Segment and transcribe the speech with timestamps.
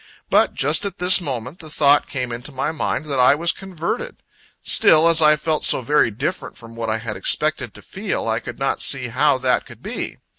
[0.31, 4.15] But, just at this moment, the thought came into my mind, that I was converted;
[4.63, 8.39] still, as I felt so very different from what I had expected to feel, I
[8.39, 10.17] could not see how that could be.